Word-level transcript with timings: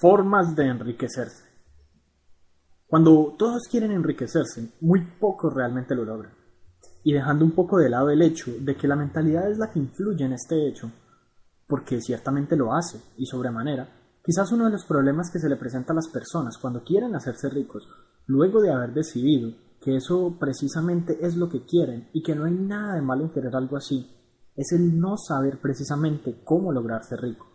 Formas 0.00 0.54
de 0.54 0.64
enriquecerse. 0.64 1.42
Cuando 2.86 3.34
todos 3.36 3.64
quieren 3.68 3.90
enriquecerse, 3.90 4.74
muy 4.80 5.04
pocos 5.18 5.52
realmente 5.52 5.96
lo 5.96 6.04
logran. 6.04 6.34
Y 7.02 7.12
dejando 7.12 7.44
un 7.44 7.50
poco 7.50 7.78
de 7.78 7.90
lado 7.90 8.08
el 8.10 8.22
hecho 8.22 8.52
de 8.60 8.76
que 8.76 8.86
la 8.86 8.94
mentalidad 8.94 9.50
es 9.50 9.58
la 9.58 9.72
que 9.72 9.80
influye 9.80 10.24
en 10.24 10.34
este 10.34 10.68
hecho, 10.68 10.88
porque 11.66 12.00
ciertamente 12.00 12.54
lo 12.54 12.74
hace, 12.74 13.00
y 13.16 13.26
sobremanera, 13.26 13.88
quizás 14.24 14.52
uno 14.52 14.66
de 14.66 14.70
los 14.70 14.84
problemas 14.84 15.32
que 15.32 15.40
se 15.40 15.48
le 15.48 15.56
presenta 15.56 15.92
a 15.92 15.96
las 15.96 16.08
personas 16.08 16.58
cuando 16.58 16.84
quieren 16.84 17.16
hacerse 17.16 17.48
ricos, 17.48 17.88
luego 18.26 18.60
de 18.60 18.70
haber 18.70 18.94
decidido 18.94 19.50
que 19.80 19.96
eso 19.96 20.36
precisamente 20.38 21.18
es 21.26 21.36
lo 21.36 21.48
que 21.48 21.66
quieren 21.66 22.08
y 22.12 22.22
que 22.22 22.36
no 22.36 22.44
hay 22.44 22.54
nada 22.54 22.94
de 22.94 23.02
malo 23.02 23.24
en 23.24 23.32
querer 23.32 23.56
algo 23.56 23.76
así, 23.76 24.08
es 24.54 24.70
el 24.70 24.96
no 25.00 25.16
saber 25.16 25.60
precisamente 25.60 26.40
cómo 26.44 26.70
lograrse 26.70 27.16
rico. 27.16 27.48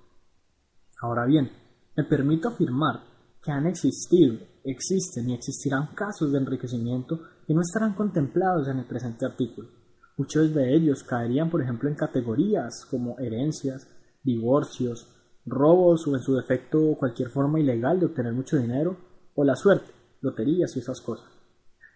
Ahora 1.02 1.26
bien, 1.26 1.63
me 1.96 2.04
permito 2.04 2.50
afirmar 2.50 3.04
que 3.42 3.52
han 3.52 3.68
existido, 3.68 4.38
existen 4.64 5.30
y 5.30 5.34
existirán 5.34 5.94
casos 5.94 6.32
de 6.32 6.40
enriquecimiento 6.40 7.20
que 7.46 7.54
no 7.54 7.62
estarán 7.62 7.94
contemplados 7.94 8.68
en 8.68 8.80
el 8.80 8.86
presente 8.86 9.26
artículo. 9.26 9.70
Muchos 10.18 10.54
de 10.54 10.74
ellos 10.76 11.04
caerían, 11.04 11.50
por 11.50 11.62
ejemplo, 11.62 11.90
en 11.90 11.96
categorías 11.96 12.86
como 12.90 13.20
herencias, 13.20 13.88
divorcios, 14.24 15.08
robos 15.46 16.08
o 16.08 16.16
en 16.16 16.22
su 16.22 16.36
defecto 16.36 16.96
cualquier 16.98 17.30
forma 17.30 17.60
ilegal 17.60 18.00
de 18.00 18.06
obtener 18.06 18.34
mucho 18.34 18.58
dinero, 18.58 18.98
o 19.36 19.44
la 19.44 19.56
suerte, 19.56 19.92
loterías 20.22 20.76
y 20.76 20.80
esas 20.80 21.02
cosas. 21.02 21.28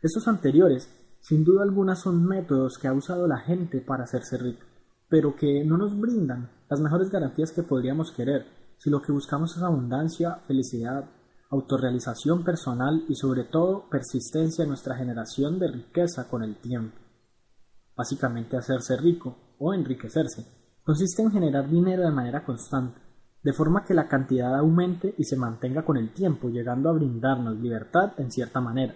Estos 0.02 0.28
anteriores, 0.28 0.90
sin 1.22 1.44
duda 1.44 1.64
alguna, 1.64 1.96
son 1.96 2.26
métodos 2.26 2.78
que 2.78 2.88
ha 2.88 2.94
usado 2.94 3.28
la 3.28 3.38
gente 3.38 3.80
para 3.82 4.04
hacerse 4.04 4.38
rico, 4.38 4.66
pero 5.08 5.36
que 5.36 5.64
no 5.64 5.78
nos 5.78 5.98
brindan 5.98 6.50
las 6.70 6.82
mejores 6.82 7.10
garantías 7.10 7.52
que 7.52 7.64
podríamos 7.64 8.12
querer 8.12 8.46
si 8.78 8.90
lo 8.90 9.02
que 9.02 9.12
buscamos 9.12 9.56
es 9.56 9.64
abundancia, 9.64 10.36
felicidad, 10.48 11.06
autorrealización 11.50 12.44
personal 12.44 13.06
y 13.08 13.16
sobre 13.16 13.46
todo 13.46 13.90
persistencia 13.90 14.64
en 14.64 14.70
nuestra 14.70 14.96
generación 14.96 15.60
de 15.60 15.72
riqueza 15.72 16.28
con 16.30 16.44
el 16.44 16.58
tiempo. 16.58 16.98
Básicamente 17.96 18.58
hacerse 18.58 18.98
rico 18.98 19.56
o 19.60 19.74
enriquecerse 19.74 20.46
consiste 20.84 21.22
en 21.22 21.32
generar 21.32 21.70
dinero 21.70 22.04
de 22.04 22.12
manera 22.12 22.46
constante, 22.46 23.00
de 23.44 23.54
forma 23.54 23.84
que 23.84 23.94
la 23.94 24.08
cantidad 24.08 24.56
aumente 24.56 25.16
y 25.18 25.24
se 25.24 25.36
mantenga 25.36 25.84
con 25.84 25.98
el 25.98 26.14
tiempo, 26.14 26.50
llegando 26.50 26.90
a 26.90 26.94
brindarnos 26.94 27.58
libertad 27.58 28.14
en 28.18 28.32
cierta 28.32 28.62
manera. 28.62 28.94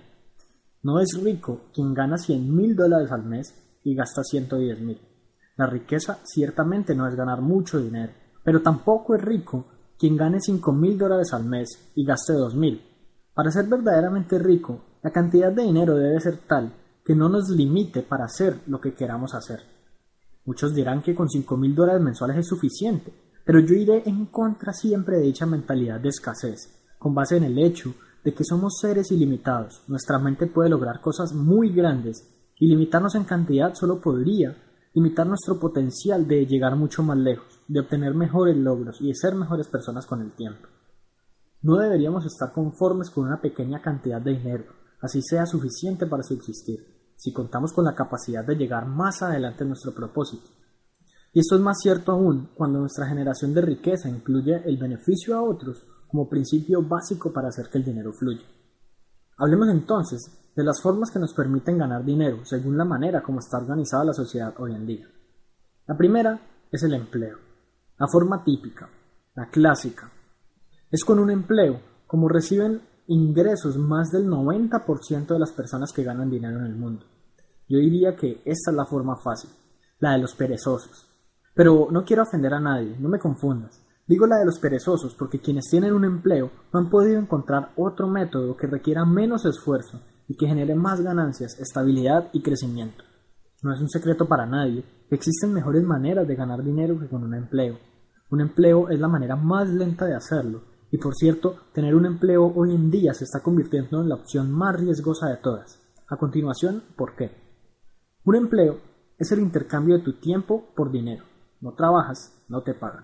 No 0.83 0.99
es 0.99 1.19
rico 1.21 1.69
quien 1.73 1.93
gana 1.93 2.17
100 2.17 2.55
mil 2.55 2.75
dólares 2.75 3.11
al 3.11 3.23
mes 3.23 3.79
y 3.83 3.95
gasta 3.95 4.23
110 4.23 4.81
mil. 4.81 4.99
La 5.57 5.67
riqueza 5.67 6.19
ciertamente 6.23 6.95
no 6.95 7.07
es 7.07 7.15
ganar 7.15 7.41
mucho 7.41 7.79
dinero, 7.79 8.13
pero 8.43 8.61
tampoco 8.61 9.15
es 9.15 9.21
rico 9.21 9.65
quien 10.01 10.17
gane 10.17 10.39
5 10.41 10.73
mil 10.73 10.97
dólares 10.97 11.31
al 11.31 11.45
mes 11.45 11.91
y 11.93 12.03
gaste 12.03 12.33
2 12.33 12.55
mil. 12.55 12.81
Para 13.35 13.51
ser 13.51 13.67
verdaderamente 13.67 14.39
rico, 14.39 14.81
la 15.03 15.11
cantidad 15.11 15.51
de 15.51 15.61
dinero 15.61 15.95
debe 15.95 16.19
ser 16.19 16.37
tal 16.47 16.73
que 17.05 17.13
no 17.13 17.29
nos 17.29 17.49
limite 17.49 18.01
para 18.01 18.25
hacer 18.25 18.61
lo 18.65 18.81
que 18.81 18.95
queramos 18.95 19.35
hacer. 19.35 19.59
Muchos 20.43 20.73
dirán 20.73 21.03
que 21.03 21.13
con 21.13 21.29
5 21.29 21.55
mil 21.55 21.75
dólares 21.75 22.01
mensuales 22.01 22.37
es 22.37 22.47
suficiente, 22.47 23.13
pero 23.45 23.59
yo 23.59 23.75
iré 23.75 24.01
en 24.07 24.25
contra 24.25 24.73
siempre 24.73 25.17
de 25.17 25.25
dicha 25.25 25.45
mentalidad 25.45 25.99
de 25.99 26.09
escasez, 26.09 26.81
con 26.97 27.13
base 27.13 27.37
en 27.37 27.43
el 27.43 27.59
hecho 27.59 27.93
de 28.23 28.33
que 28.33 28.43
somos 28.43 28.79
seres 28.81 29.11
ilimitados. 29.11 29.83
Nuestra 29.87 30.17
mente 30.17 30.47
puede 30.47 30.71
lograr 30.71 30.99
cosas 30.99 31.31
muy 31.31 31.71
grandes 31.71 32.27
y 32.57 32.65
limitarnos 32.65 33.13
en 33.13 33.25
cantidad 33.25 33.75
solo 33.75 34.01
podría 34.01 34.57
limitar 34.93 35.25
nuestro 35.25 35.59
potencial 35.59 36.27
de 36.27 36.45
llegar 36.45 36.75
mucho 36.75 37.03
más 37.03 37.17
lejos, 37.17 37.59
de 37.67 37.79
obtener 37.79 38.13
mejores 38.13 38.57
logros 38.57 38.99
y 38.99 39.07
de 39.07 39.15
ser 39.15 39.35
mejores 39.35 39.67
personas 39.67 40.05
con 40.05 40.21
el 40.21 40.33
tiempo. 40.33 40.67
No 41.61 41.77
deberíamos 41.77 42.25
estar 42.25 42.51
conformes 42.51 43.09
con 43.09 43.27
una 43.27 43.39
pequeña 43.39 43.81
cantidad 43.81 44.21
de 44.21 44.31
dinero, 44.31 44.65
así 45.01 45.21
sea 45.21 45.45
suficiente 45.45 46.07
para 46.07 46.23
subsistir, 46.23 47.13
si 47.15 47.31
contamos 47.31 47.71
con 47.71 47.85
la 47.85 47.95
capacidad 47.95 48.43
de 48.43 48.55
llegar 48.55 48.87
más 48.87 49.21
adelante 49.21 49.63
en 49.63 49.69
nuestro 49.69 49.93
propósito. 49.93 50.49
Y 51.33 51.39
esto 51.39 51.55
es 51.55 51.61
más 51.61 51.77
cierto 51.79 52.11
aún 52.11 52.49
cuando 52.55 52.79
nuestra 52.79 53.07
generación 53.07 53.53
de 53.53 53.61
riqueza 53.61 54.09
incluye 54.09 54.61
el 54.65 54.77
beneficio 54.77 55.37
a 55.37 55.41
otros 55.41 55.85
como 56.07 56.27
principio 56.27 56.81
básico 56.81 57.31
para 57.31 57.47
hacer 57.47 57.69
que 57.69 57.77
el 57.77 57.85
dinero 57.85 58.11
fluya. 58.11 58.43
Hablemos 59.37 59.69
entonces 59.69 60.40
de 60.55 60.63
las 60.63 60.81
formas 60.81 61.11
que 61.11 61.19
nos 61.19 61.33
permiten 61.33 61.77
ganar 61.77 62.03
dinero 62.03 62.43
según 62.43 62.77
la 62.77 62.85
manera 62.85 63.21
como 63.21 63.39
está 63.39 63.57
organizada 63.57 64.05
la 64.05 64.13
sociedad 64.13 64.53
hoy 64.57 64.75
en 64.75 64.85
día. 64.85 65.07
La 65.87 65.95
primera 65.95 66.39
es 66.71 66.83
el 66.83 66.93
empleo. 66.93 67.37
La 67.97 68.07
forma 68.07 68.43
típica, 68.43 68.89
la 69.35 69.49
clásica, 69.49 70.11
es 70.89 71.03
con 71.05 71.19
un 71.19 71.31
empleo, 71.31 71.79
como 72.05 72.27
reciben 72.27 72.81
ingresos 73.07 73.77
más 73.77 74.09
del 74.11 74.27
90% 74.27 75.27
de 75.27 75.39
las 75.39 75.51
personas 75.51 75.91
que 75.93 76.03
ganan 76.03 76.29
dinero 76.29 76.59
en 76.59 76.65
el 76.65 76.75
mundo. 76.75 77.05
Yo 77.67 77.77
diría 77.77 78.15
que 78.15 78.41
esta 78.43 78.71
es 78.71 78.75
la 78.75 78.85
forma 78.85 79.15
fácil, 79.17 79.49
la 79.99 80.13
de 80.13 80.19
los 80.19 80.35
perezosos. 80.35 81.07
Pero 81.53 81.87
no 81.91 82.03
quiero 82.03 82.23
ofender 82.23 82.53
a 82.53 82.59
nadie, 82.59 82.97
no 82.99 83.07
me 83.07 83.19
confundas. 83.19 83.81
Digo 84.05 84.27
la 84.27 84.37
de 84.37 84.45
los 84.45 84.59
perezosos 84.59 85.15
porque 85.15 85.39
quienes 85.39 85.69
tienen 85.69 85.93
un 85.93 86.03
empleo 86.03 86.51
no 86.73 86.79
han 86.79 86.89
podido 86.89 87.19
encontrar 87.19 87.71
otro 87.77 88.07
método 88.07 88.57
que 88.57 88.67
requiera 88.67 89.05
menos 89.05 89.45
esfuerzo 89.45 90.01
y 90.31 90.37
que 90.37 90.47
genere 90.47 90.75
más 90.75 91.01
ganancias, 91.01 91.59
estabilidad 91.59 92.29
y 92.31 92.41
crecimiento. 92.41 93.03
No 93.63 93.73
es 93.73 93.81
un 93.81 93.89
secreto 93.89 94.29
para 94.29 94.45
nadie 94.45 94.85
que 95.09 95.15
existen 95.15 95.51
mejores 95.51 95.83
maneras 95.83 96.25
de 96.25 96.35
ganar 96.35 96.63
dinero 96.63 96.97
que 96.97 97.09
con 97.09 97.25
un 97.25 97.33
empleo. 97.33 97.77
Un 98.29 98.39
empleo 98.39 98.87
es 98.87 98.97
la 98.97 99.09
manera 99.09 99.35
más 99.35 99.67
lenta 99.67 100.05
de 100.05 100.15
hacerlo 100.15 100.61
y 100.89 100.99
por 100.99 101.15
cierto, 101.15 101.57
tener 101.73 101.95
un 101.95 102.05
empleo 102.05 102.45
hoy 102.55 102.73
en 102.73 102.89
día 102.89 103.13
se 103.13 103.25
está 103.25 103.41
convirtiendo 103.43 104.01
en 104.01 104.07
la 104.07 104.15
opción 104.15 104.53
más 104.53 104.79
riesgosa 104.79 105.27
de 105.27 105.35
todas. 105.35 105.81
A 106.07 106.15
continuación, 106.15 106.81
¿por 106.95 107.17
qué? 107.17 107.31
Un 108.23 108.35
empleo 108.37 108.79
es 109.17 109.33
el 109.33 109.39
intercambio 109.39 109.97
de 109.97 110.03
tu 110.03 110.13
tiempo 110.13 110.71
por 110.77 110.93
dinero. 110.93 111.25
No 111.59 111.73
trabajas, 111.73 112.41
no 112.47 112.63
te 112.63 112.73
pagan. 112.73 113.03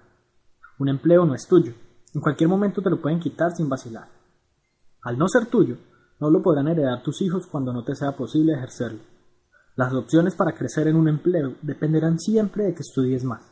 Un 0.80 0.88
empleo 0.88 1.26
no 1.26 1.36
es 1.36 1.46
tuyo. 1.46 1.74
En 2.14 2.22
cualquier 2.22 2.50
momento 2.50 2.82
te 2.82 2.90
lo 2.90 3.02
pueden 3.02 3.20
quitar 3.20 3.52
sin 3.52 3.68
vacilar. 3.68 4.08
Al 5.02 5.18
no 5.18 5.28
ser 5.28 5.48
tuyo, 5.48 5.76
no 6.19 6.29
lo 6.29 6.41
podrán 6.41 6.67
heredar 6.67 7.03
tus 7.03 7.22
hijos 7.22 7.47
cuando 7.47 7.73
no 7.73 7.83
te 7.83 7.95
sea 7.95 8.16
posible 8.16 8.53
ejercerlo. 8.53 9.00
Las 9.75 9.94
opciones 9.94 10.35
para 10.35 10.55
crecer 10.55 10.88
en 10.88 10.95
un 10.95 11.07
empleo 11.07 11.55
dependerán 11.61 12.19
siempre 12.19 12.66
de 12.66 12.73
que 12.73 12.81
estudies 12.81 13.23
más. 13.23 13.44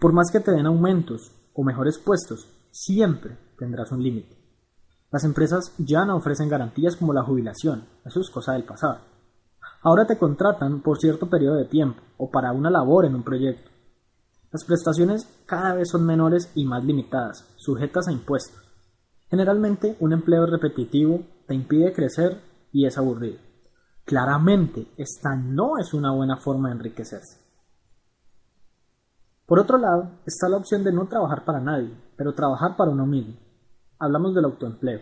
Por 0.00 0.12
más 0.12 0.30
que 0.32 0.40
te 0.40 0.50
den 0.50 0.66
aumentos 0.66 1.30
o 1.52 1.62
mejores 1.62 1.98
puestos, 1.98 2.48
siempre 2.70 3.36
tendrás 3.58 3.92
un 3.92 4.02
límite. 4.02 4.36
Las 5.10 5.24
empresas 5.24 5.74
ya 5.76 6.06
no 6.06 6.16
ofrecen 6.16 6.48
garantías 6.48 6.96
como 6.96 7.12
la 7.12 7.22
jubilación, 7.22 7.84
eso 8.04 8.20
es 8.20 8.30
cosa 8.30 8.54
del 8.54 8.64
pasado. 8.64 9.00
Ahora 9.82 10.06
te 10.06 10.16
contratan 10.16 10.80
por 10.80 10.98
cierto 10.98 11.28
periodo 11.28 11.56
de 11.56 11.66
tiempo 11.66 12.00
o 12.16 12.30
para 12.30 12.52
una 12.52 12.70
labor 12.70 13.04
en 13.04 13.14
un 13.14 13.22
proyecto. 13.22 13.70
Las 14.50 14.64
prestaciones 14.64 15.26
cada 15.44 15.74
vez 15.74 15.90
son 15.90 16.06
menores 16.06 16.50
y 16.54 16.64
más 16.64 16.84
limitadas, 16.84 17.46
sujetas 17.56 18.08
a 18.08 18.12
impuestos. 18.12 18.62
Generalmente 19.28 19.96
un 20.00 20.12
empleo 20.12 20.46
repetitivo 20.46 21.22
impide 21.54 21.92
crecer 21.92 22.40
y 22.72 22.86
es 22.86 22.98
aburrido. 22.98 23.38
Claramente, 24.04 24.88
esta 24.96 25.34
no 25.36 25.78
es 25.78 25.94
una 25.94 26.12
buena 26.12 26.36
forma 26.36 26.68
de 26.68 26.76
enriquecerse. 26.76 27.40
Por 29.46 29.58
otro 29.58 29.78
lado, 29.78 30.10
está 30.26 30.48
la 30.48 30.56
opción 30.56 30.82
de 30.82 30.92
no 30.92 31.06
trabajar 31.06 31.44
para 31.44 31.60
nadie, 31.60 31.94
pero 32.16 32.34
trabajar 32.34 32.76
para 32.76 32.90
uno 32.90 33.06
mismo. 33.06 33.34
Hablamos 33.98 34.34
del 34.34 34.46
autoempleo. 34.46 35.00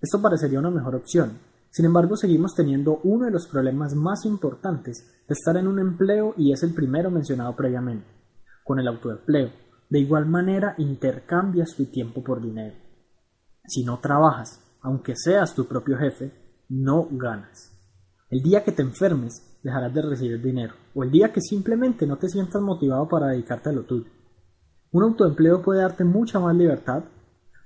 Esto 0.00 0.20
parecería 0.20 0.58
una 0.58 0.70
mejor 0.70 0.94
opción. 0.94 1.38
Sin 1.70 1.84
embargo, 1.84 2.16
seguimos 2.16 2.54
teniendo 2.54 3.00
uno 3.04 3.26
de 3.26 3.30
los 3.30 3.46
problemas 3.46 3.94
más 3.94 4.24
importantes 4.24 5.24
de 5.28 5.32
estar 5.34 5.56
en 5.56 5.66
un 5.66 5.78
empleo 5.78 6.34
y 6.36 6.52
es 6.52 6.62
el 6.62 6.74
primero 6.74 7.10
mencionado 7.10 7.54
previamente 7.54 8.16
con 8.66 8.80
el 8.80 8.88
autoempleo. 8.88 9.50
De 9.88 10.00
igual 10.00 10.26
manera 10.26 10.74
intercambias 10.78 11.76
tu 11.76 11.86
tiempo 11.86 12.24
por 12.24 12.42
dinero. 12.42 12.74
Si 13.64 13.84
no 13.84 14.00
trabajas, 14.00 14.60
aunque 14.82 15.14
seas 15.16 15.54
tu 15.54 15.66
propio 15.66 15.96
jefe, 15.98 16.32
no 16.68 17.08
ganas. 17.10 17.72
El 18.30 18.42
día 18.42 18.64
que 18.64 18.72
te 18.72 18.82
enfermes, 18.82 19.58
dejarás 19.62 19.94
de 19.94 20.02
recibir 20.02 20.42
dinero, 20.42 20.74
o 20.94 21.04
el 21.04 21.10
día 21.10 21.32
que 21.32 21.40
simplemente 21.40 22.06
no 22.06 22.18
te 22.18 22.28
sientas 22.28 22.60
motivado 22.62 23.08
para 23.08 23.28
dedicarte 23.28 23.70
a 23.70 23.72
lo 23.72 23.84
tuyo. 23.84 24.10
Un 24.92 25.02
autoempleo 25.04 25.62
puede 25.62 25.82
darte 25.82 26.04
mucha 26.04 26.40
más 26.40 26.54
libertad 26.56 27.04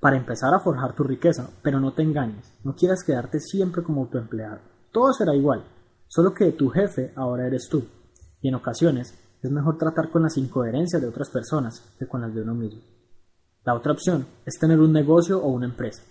para 0.00 0.16
empezar 0.16 0.54
a 0.54 0.60
forjar 0.60 0.94
tu 0.94 1.02
riqueza, 1.02 1.50
pero 1.62 1.78
no 1.78 1.92
te 1.92 2.02
engañes, 2.02 2.52
no 2.64 2.74
quieras 2.74 3.04
quedarte 3.04 3.38
siempre 3.40 3.82
como 3.82 4.02
autoempleado. 4.02 4.60
Todo 4.92 5.12
será 5.12 5.34
igual, 5.34 5.64
solo 6.08 6.34
que 6.34 6.52
tu 6.52 6.70
jefe 6.70 7.12
ahora 7.16 7.46
eres 7.46 7.68
tú, 7.68 7.84
y 8.40 8.48
en 8.48 8.54
ocasiones 8.54 9.14
es 9.42 9.50
mejor 9.50 9.78
tratar 9.78 10.10
con 10.10 10.22
las 10.22 10.36
incoherencias 10.36 11.00
de 11.00 11.08
otras 11.08 11.30
personas 11.30 11.94
que 11.98 12.06
con 12.06 12.20
las 12.20 12.34
de 12.34 12.42
uno 12.42 12.54
mismo. 12.54 12.80
La 13.64 13.74
otra 13.74 13.92
opción 13.92 14.26
es 14.46 14.58
tener 14.58 14.80
un 14.80 14.92
negocio 14.92 15.42
o 15.42 15.48
una 15.48 15.66
empresa. 15.66 16.02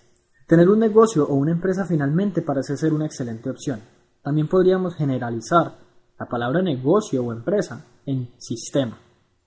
Tener 0.50 0.68
un 0.68 0.80
negocio 0.80 1.28
o 1.28 1.34
una 1.36 1.52
empresa 1.52 1.84
finalmente 1.84 2.42
parece 2.42 2.76
ser 2.76 2.92
una 2.92 3.06
excelente 3.06 3.48
opción. 3.48 3.78
También 4.20 4.48
podríamos 4.48 4.96
generalizar 4.96 5.78
la 6.18 6.26
palabra 6.26 6.60
negocio 6.60 7.24
o 7.24 7.32
empresa 7.32 7.86
en 8.04 8.30
sistema. 8.36 8.98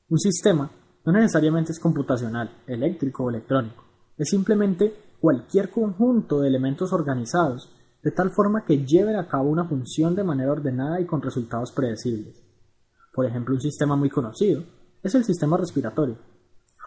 Un 0.08 0.18
sistema 0.18 0.72
no 1.06 1.12
necesariamente 1.12 1.74
es 1.74 1.80
computacional, 1.82 2.56
eléctrico 2.68 3.26
o 3.26 3.30
electrónico. 3.30 3.84
Es 4.18 4.30
simplemente 4.30 4.96
cualquier 5.20 5.72
conjunto 5.72 6.40
de 6.40 6.48
elementos 6.48 6.94
organizados 6.94 7.70
de 8.02 8.12
tal 8.12 8.32
forma 8.32 8.64
que 8.64 8.86
lleven 8.86 9.18
a 9.18 9.28
cabo 9.28 9.50
una 9.50 9.66
función 9.66 10.16
de 10.16 10.24
manera 10.24 10.54
ordenada 10.54 11.02
y 11.02 11.06
con 11.06 11.22
resultados 11.22 11.74
predecibles. 11.74 12.42
Por 13.14 13.26
ejemplo, 13.26 13.56
un 13.56 13.60
sistema 13.60 13.98
muy 13.98 14.10
conocido 14.10 14.64
es 15.04 15.14
el 15.16 15.26
sistema 15.26 15.58
respiratorio. 15.58 16.16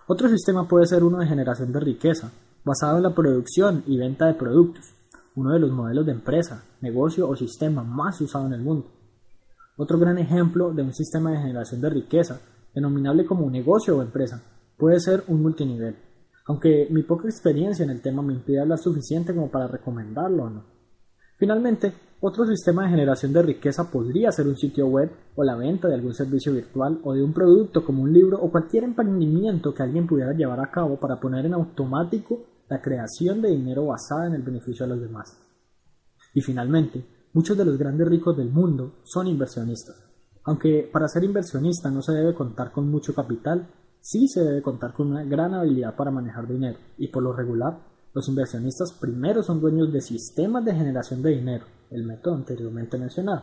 Otro 0.06 0.26
sistema 0.30 0.66
puede 0.66 0.86
ser 0.86 1.04
uno 1.04 1.18
de 1.18 1.26
generación 1.26 1.70
de 1.70 1.80
riqueza, 1.80 2.32
basado 2.66 2.96
en 2.96 3.04
la 3.04 3.14
producción 3.14 3.84
y 3.86 3.96
venta 3.96 4.26
de 4.26 4.34
productos, 4.34 4.92
uno 5.36 5.52
de 5.52 5.60
los 5.60 5.70
modelos 5.70 6.04
de 6.04 6.10
empresa, 6.10 6.64
negocio 6.80 7.28
o 7.28 7.36
sistema 7.36 7.84
más 7.84 8.20
usado 8.20 8.46
en 8.46 8.54
el 8.54 8.60
mundo. 8.60 8.90
Otro 9.76 10.00
gran 10.00 10.18
ejemplo 10.18 10.72
de 10.72 10.82
un 10.82 10.92
sistema 10.92 11.30
de 11.30 11.38
generación 11.38 11.80
de 11.80 11.90
riqueza, 11.90 12.40
denominable 12.74 13.24
como 13.24 13.48
negocio 13.48 13.96
o 13.96 14.02
empresa, 14.02 14.42
puede 14.76 14.98
ser 14.98 15.22
un 15.28 15.42
multinivel, 15.42 15.94
aunque 16.46 16.88
mi 16.90 17.04
poca 17.04 17.28
experiencia 17.28 17.84
en 17.84 17.90
el 17.90 18.02
tema 18.02 18.20
me 18.20 18.32
impide 18.32 18.60
hablar 18.60 18.78
suficiente 18.78 19.32
como 19.32 19.48
para 19.48 19.68
recomendarlo 19.68 20.42
o 20.42 20.50
no. 20.50 20.64
Finalmente, 21.38 21.92
otro 22.18 22.46
sistema 22.46 22.82
de 22.82 22.90
generación 22.90 23.32
de 23.32 23.42
riqueza 23.42 23.92
podría 23.92 24.32
ser 24.32 24.48
un 24.48 24.56
sitio 24.56 24.88
web 24.88 25.12
o 25.36 25.44
la 25.44 25.54
venta 25.54 25.86
de 25.86 25.94
algún 25.94 26.14
servicio 26.14 26.52
virtual 26.52 26.98
o 27.04 27.14
de 27.14 27.22
un 27.22 27.32
producto 27.32 27.84
como 27.84 28.02
un 28.02 28.12
libro 28.12 28.40
o 28.40 28.50
cualquier 28.50 28.82
emprendimiento 28.82 29.72
que 29.72 29.84
alguien 29.84 30.08
pudiera 30.08 30.32
llevar 30.32 30.58
a 30.58 30.72
cabo 30.72 30.98
para 30.98 31.20
poner 31.20 31.46
en 31.46 31.54
automático 31.54 32.55
la 32.68 32.80
creación 32.80 33.40
de 33.42 33.50
dinero 33.50 33.86
basada 33.86 34.26
en 34.26 34.34
el 34.34 34.42
beneficio 34.42 34.86
de 34.86 34.94
los 34.94 35.00
demás. 35.00 35.38
Y 36.34 36.40
finalmente, 36.40 37.04
muchos 37.32 37.56
de 37.56 37.64
los 37.64 37.78
grandes 37.78 38.08
ricos 38.08 38.36
del 38.36 38.50
mundo 38.50 39.00
son 39.04 39.26
inversionistas. 39.26 39.96
Aunque 40.44 40.88
para 40.92 41.08
ser 41.08 41.24
inversionista 41.24 41.90
no 41.90 42.02
se 42.02 42.12
debe 42.12 42.34
contar 42.34 42.72
con 42.72 42.88
mucho 42.90 43.14
capital, 43.14 43.68
sí 44.00 44.28
se 44.28 44.44
debe 44.44 44.62
contar 44.62 44.92
con 44.92 45.08
una 45.08 45.24
gran 45.24 45.54
habilidad 45.54 45.96
para 45.96 46.10
manejar 46.10 46.46
dinero 46.46 46.78
y 46.96 47.08
por 47.08 47.22
lo 47.22 47.32
regular 47.32 47.78
los 48.14 48.28
inversionistas 48.28 48.92
primero 48.92 49.42
son 49.42 49.60
dueños 49.60 49.92
de 49.92 50.00
sistemas 50.00 50.64
de 50.64 50.74
generación 50.74 51.20
de 51.22 51.30
dinero, 51.30 51.66
el 51.90 52.04
método 52.06 52.34
anteriormente 52.34 52.96
mencionado. 52.96 53.42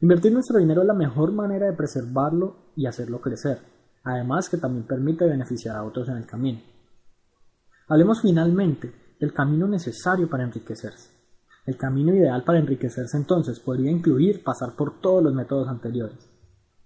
Invertir 0.00 0.32
nuestro 0.32 0.58
dinero 0.58 0.82
es 0.82 0.86
la 0.86 0.94
mejor 0.94 1.32
manera 1.32 1.66
de 1.66 1.76
preservarlo 1.76 2.72
y 2.76 2.86
hacerlo 2.86 3.20
crecer, 3.20 3.58
además 4.04 4.48
que 4.48 4.56
también 4.56 4.86
permite 4.86 5.26
beneficiar 5.26 5.76
a 5.76 5.84
otros 5.84 6.08
en 6.08 6.16
el 6.16 6.26
camino. 6.26 6.60
Hablemos 7.94 8.22
finalmente 8.22 8.92
del 9.20 9.32
camino 9.32 9.68
necesario 9.68 10.28
para 10.28 10.42
enriquecerse. 10.42 11.10
El 11.64 11.76
camino 11.76 12.12
ideal 12.12 12.42
para 12.42 12.58
enriquecerse 12.58 13.16
entonces 13.16 13.60
podría 13.60 13.92
incluir 13.92 14.42
pasar 14.42 14.74
por 14.74 15.00
todos 15.00 15.22
los 15.22 15.32
métodos 15.32 15.68
anteriores. 15.68 16.18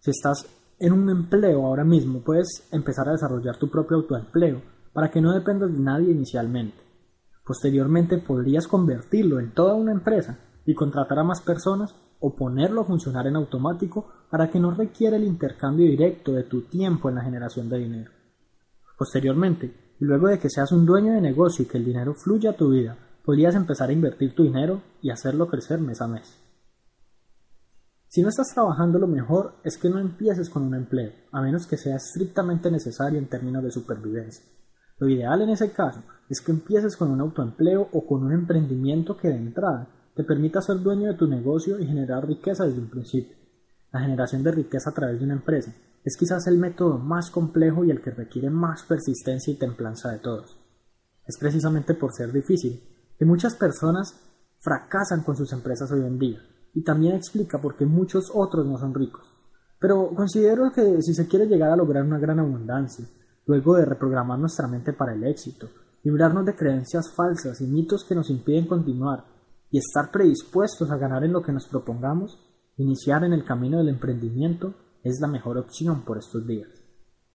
Si 0.00 0.10
estás 0.10 0.44
en 0.78 0.92
un 0.92 1.08
empleo 1.08 1.64
ahora 1.64 1.82
mismo, 1.82 2.20
puedes 2.20 2.68
empezar 2.72 3.08
a 3.08 3.12
desarrollar 3.12 3.56
tu 3.56 3.70
propio 3.70 3.96
autoempleo 3.96 4.60
para 4.92 5.10
que 5.10 5.22
no 5.22 5.32
dependas 5.32 5.72
de 5.72 5.78
nadie 5.78 6.12
inicialmente. 6.12 6.76
Posteriormente 7.42 8.18
podrías 8.18 8.68
convertirlo 8.68 9.40
en 9.40 9.54
toda 9.54 9.72
una 9.72 9.92
empresa 9.92 10.38
y 10.66 10.74
contratar 10.74 11.20
a 11.20 11.24
más 11.24 11.40
personas 11.40 11.94
o 12.20 12.36
ponerlo 12.36 12.82
a 12.82 12.84
funcionar 12.84 13.26
en 13.26 13.36
automático 13.36 14.12
para 14.30 14.50
que 14.50 14.60
no 14.60 14.72
requiera 14.72 15.16
el 15.16 15.24
intercambio 15.24 15.86
directo 15.86 16.32
de 16.32 16.42
tu 16.42 16.68
tiempo 16.68 17.08
en 17.08 17.14
la 17.14 17.24
generación 17.24 17.70
de 17.70 17.78
dinero. 17.78 18.10
Posteriormente, 18.98 19.87
luego 20.04 20.28
de 20.28 20.38
que 20.38 20.50
seas 20.50 20.72
un 20.72 20.86
dueño 20.86 21.12
de 21.12 21.20
negocio 21.20 21.64
y 21.64 21.68
que 21.68 21.78
el 21.78 21.84
dinero 21.84 22.14
fluya 22.14 22.50
a 22.50 22.56
tu 22.56 22.70
vida, 22.70 22.96
podrías 23.24 23.54
empezar 23.54 23.90
a 23.90 23.92
invertir 23.92 24.34
tu 24.34 24.44
dinero 24.44 24.80
y 25.02 25.10
hacerlo 25.10 25.48
crecer 25.48 25.80
mes 25.80 26.00
a 26.00 26.08
mes. 26.08 26.38
Si 28.08 28.22
no 28.22 28.30
estás 28.30 28.54
trabajando, 28.54 28.98
lo 28.98 29.06
mejor 29.06 29.56
es 29.64 29.76
que 29.76 29.90
no 29.90 29.98
empieces 29.98 30.48
con 30.48 30.62
un 30.62 30.74
empleo, 30.74 31.12
a 31.30 31.42
menos 31.42 31.66
que 31.66 31.76
sea 31.76 31.96
estrictamente 31.96 32.70
necesario 32.70 33.18
en 33.18 33.28
términos 33.28 33.62
de 33.62 33.70
supervivencia. 33.70 34.44
Lo 34.98 35.08
ideal 35.08 35.42
en 35.42 35.50
ese 35.50 35.72
caso 35.72 36.02
es 36.28 36.40
que 36.40 36.52
empieces 36.52 36.96
con 36.96 37.10
un 37.10 37.20
autoempleo 37.20 37.88
o 37.92 38.06
con 38.06 38.24
un 38.24 38.32
emprendimiento 38.32 39.16
que 39.16 39.28
de 39.28 39.36
entrada 39.36 39.88
te 40.14 40.24
permita 40.24 40.62
ser 40.62 40.80
dueño 40.80 41.08
de 41.08 41.18
tu 41.18 41.26
negocio 41.28 41.78
y 41.78 41.86
generar 41.86 42.26
riqueza 42.26 42.64
desde 42.64 42.80
un 42.80 42.88
principio. 42.88 43.36
La 43.92 44.00
generación 44.00 44.42
de 44.42 44.52
riqueza 44.52 44.90
a 44.90 44.94
través 44.94 45.18
de 45.18 45.24
una 45.24 45.34
empresa 45.34 45.72
es 46.08 46.16
quizás 46.16 46.46
el 46.46 46.56
método 46.56 46.98
más 46.98 47.30
complejo 47.30 47.84
y 47.84 47.90
el 47.90 48.00
que 48.00 48.10
requiere 48.10 48.48
más 48.48 48.82
persistencia 48.84 49.52
y 49.52 49.58
templanza 49.58 50.10
de 50.10 50.18
todos. 50.18 50.58
Es 51.26 51.36
precisamente 51.38 51.92
por 51.92 52.14
ser 52.14 52.32
difícil 52.32 52.82
que 53.18 53.26
muchas 53.26 53.54
personas 53.54 54.18
fracasan 54.58 55.22
con 55.22 55.36
sus 55.36 55.52
empresas 55.52 55.92
hoy 55.92 56.00
en 56.00 56.18
día 56.18 56.38
y 56.72 56.82
también 56.82 57.14
explica 57.14 57.60
por 57.60 57.76
qué 57.76 57.84
muchos 57.84 58.32
otros 58.34 58.64
no 58.64 58.78
son 58.78 58.94
ricos. 58.94 59.30
Pero 59.78 60.14
considero 60.14 60.72
que 60.72 61.02
si 61.02 61.12
se 61.12 61.28
quiere 61.28 61.46
llegar 61.46 61.72
a 61.72 61.76
lograr 61.76 62.04
una 62.04 62.18
gran 62.18 62.40
abundancia, 62.40 63.04
luego 63.44 63.76
de 63.76 63.84
reprogramar 63.84 64.38
nuestra 64.38 64.66
mente 64.66 64.94
para 64.94 65.12
el 65.12 65.24
éxito, 65.24 65.68
librarnos 66.04 66.46
de 66.46 66.56
creencias 66.56 67.12
falsas 67.14 67.60
y 67.60 67.66
mitos 67.66 68.06
que 68.08 68.14
nos 68.14 68.30
impiden 68.30 68.66
continuar 68.66 69.26
y 69.70 69.76
estar 69.76 70.10
predispuestos 70.10 70.90
a 70.90 70.96
ganar 70.96 71.22
en 71.22 71.34
lo 71.34 71.42
que 71.42 71.52
nos 71.52 71.66
propongamos, 71.66 72.38
iniciar 72.78 73.24
en 73.24 73.34
el 73.34 73.44
camino 73.44 73.76
del 73.76 73.90
emprendimiento 73.90 74.72
es 75.08 75.20
la 75.20 75.26
mejor 75.26 75.58
opción 75.58 76.02
por 76.02 76.18
estos 76.18 76.46
días. 76.46 76.77